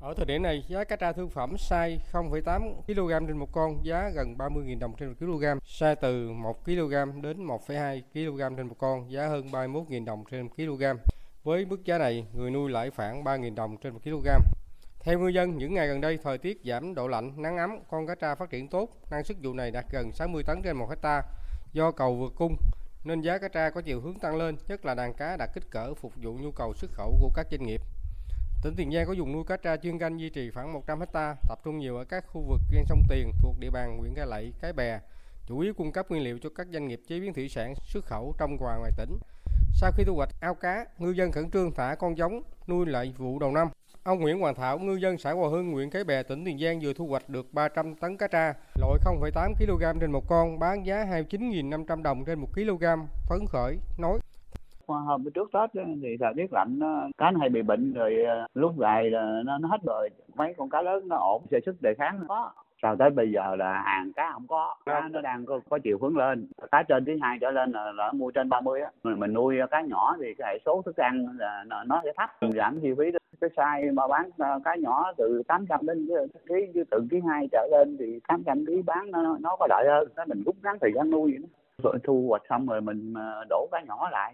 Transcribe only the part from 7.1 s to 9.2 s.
đến 1,2 kg trên một con